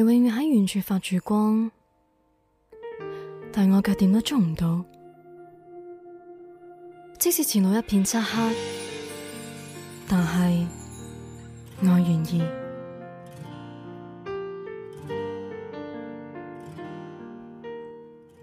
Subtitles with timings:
[0.00, 1.68] 你永远喺远处发住光，
[3.50, 4.84] 但我却点都捉唔到。
[7.18, 8.54] 即使前路一片漆黑，
[10.08, 10.68] 但系
[11.80, 12.44] 我愿意。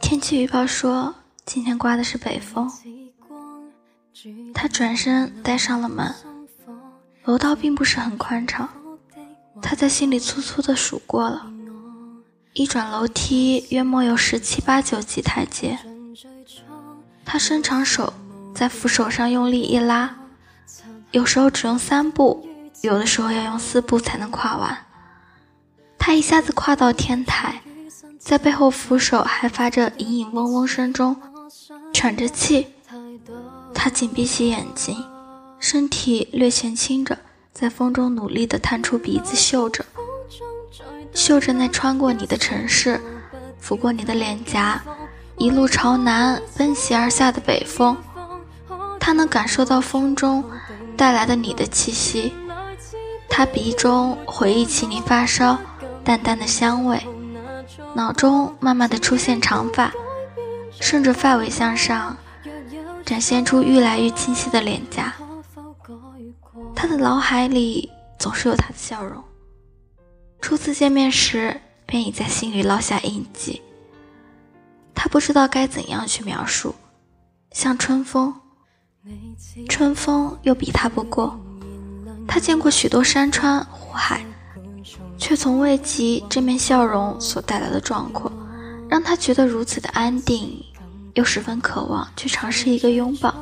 [0.00, 2.68] 天气预报说今天刮的是北风。
[4.52, 6.12] 他转身带上了门，
[7.24, 8.68] 楼道并不是很宽敞。
[9.62, 11.46] 他在心里粗粗的数过了，
[12.52, 15.78] 一转楼梯约莫有十七八九级台阶。
[17.24, 18.12] 他伸长手
[18.54, 20.14] 在扶手上用力一拉，
[21.10, 22.46] 有时候只用三步，
[22.82, 24.76] 有的时候要用四步才能跨完。
[25.98, 27.60] 他一下子跨到天台，
[28.18, 31.16] 在背后扶手还发着隐隐嗡嗡声中，
[31.92, 32.68] 喘着气，
[33.74, 35.02] 他紧闭起眼睛，
[35.58, 37.18] 身体略前倾着。
[37.58, 39.82] 在风中努力地探出鼻子嗅着，
[41.14, 43.00] 嗅着那穿过你的城市，
[43.58, 44.78] 拂过你的脸颊，
[45.38, 47.96] 一路朝南奔袭而下的北风。
[49.00, 50.44] 他能感受到风中
[50.98, 52.30] 带来的你的气息，
[53.26, 55.56] 他鼻中回忆起你发梢
[56.04, 57.00] 淡淡的香味，
[57.94, 59.90] 脑中慢慢的出现长发，
[60.78, 62.14] 顺着发尾向上，
[63.02, 65.14] 展现出愈来愈清晰的脸颊。
[66.76, 69.24] 他的脑海里总是有他的笑容，
[70.42, 73.60] 初次见面时便已在心里烙下印记。
[74.94, 76.74] 他不知道该怎样去描述，
[77.52, 78.34] 像春风，
[79.70, 81.40] 春风又比他不过。
[82.28, 84.22] 他见过许多山川湖海，
[85.16, 88.30] 却从未及这面笑容所带来的壮阔，
[88.88, 90.62] 让他觉得如此的安定，
[91.14, 93.34] 又十分渴望去尝试一个拥抱，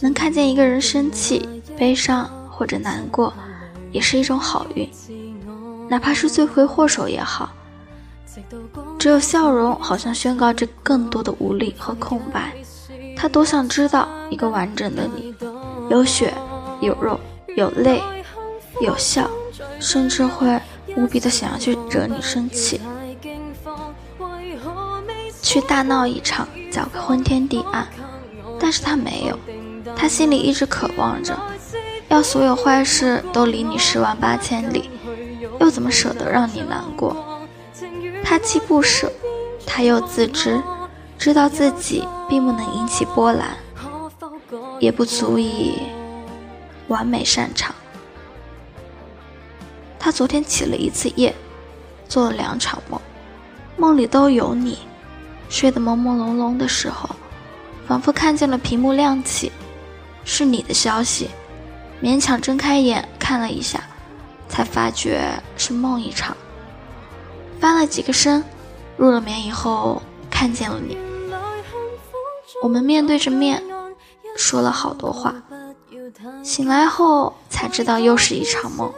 [0.00, 1.62] 能看见一个人生气。
[1.76, 3.32] 悲伤或者难过，
[3.92, 4.88] 也是一种好运，
[5.88, 7.50] 哪怕是罪魁祸首也好。
[8.98, 12.52] 只有笑容，好像宣告着更多的无力和空白。
[13.16, 15.34] 他多想知道一个完整的你，
[15.88, 16.34] 有血
[16.80, 17.18] 有肉
[17.56, 18.02] 有泪
[18.80, 19.28] 有笑，
[19.80, 20.60] 甚至会
[20.96, 22.80] 无比的想要去惹你生气，
[25.42, 27.86] 去大闹一场，搅个昏天地暗
[28.58, 29.38] 但是他没有，
[29.94, 31.36] 他心里一直渴望着。
[32.14, 34.88] 要所有坏事都离你十万八千里，
[35.58, 37.16] 又怎么舍得让你难过？
[38.22, 39.12] 他既不舍，
[39.66, 40.62] 他又自知，
[41.18, 43.56] 知道自己并不能引起波澜，
[44.78, 45.76] 也不足以
[46.86, 47.74] 完美擅长。
[49.98, 51.34] 他昨天起了一次夜，
[52.08, 53.00] 做了两场梦，
[53.76, 54.78] 梦里都有你。
[55.48, 57.10] 睡得朦朦胧胧的时候，
[57.88, 59.50] 仿佛看见了屏幕亮起，
[60.24, 61.28] 是你的消息。
[62.04, 63.82] 勉强睁开眼看了一下，
[64.46, 65.26] 才发觉
[65.56, 66.36] 是梦一场。
[67.58, 68.44] 翻了几个身，
[68.98, 70.98] 入了眠以后看见了你。
[72.62, 73.64] 我们面对着面，
[74.36, 75.34] 说了好多话。
[76.42, 78.92] 醒来后才知道又是一场梦。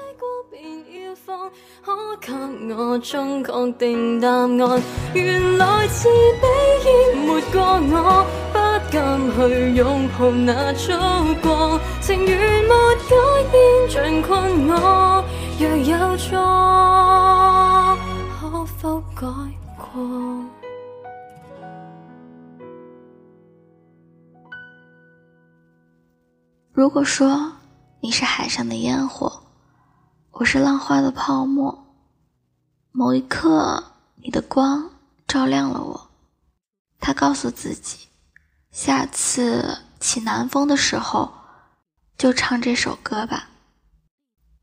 [5.15, 6.56] 原来自卑。
[9.35, 10.89] 去拥抱那烛
[11.43, 12.71] 光，情缘没
[13.05, 15.25] 改变，尽困我
[15.59, 17.99] 若有错，
[18.39, 19.27] 可否改
[19.77, 20.47] 过？
[26.73, 27.51] 如果说
[28.01, 29.43] 你是海上的烟火，
[30.31, 31.87] 我是浪花的泡沫，
[32.93, 33.83] 某一刻
[34.23, 34.89] 你的光
[35.27, 36.09] 照亮了我，
[37.01, 38.07] 他告诉自己。
[38.77, 41.33] 下次起南风的时候，
[42.19, 43.49] 就唱这首歌吧。